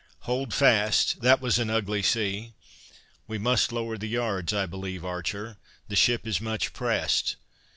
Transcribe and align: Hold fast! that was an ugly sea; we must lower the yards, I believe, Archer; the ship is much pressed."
Hold 0.21 0.51
fast! 0.51 1.21
that 1.21 1.41
was 1.41 1.59
an 1.59 1.69
ugly 1.69 2.01
sea; 2.01 2.53
we 3.27 3.37
must 3.37 3.71
lower 3.71 3.99
the 3.99 4.09
yards, 4.09 4.51
I 4.51 4.65
believe, 4.65 5.05
Archer; 5.05 5.57
the 5.89 5.95
ship 5.95 6.25
is 6.25 6.41
much 6.41 6.73
pressed." 6.73 7.35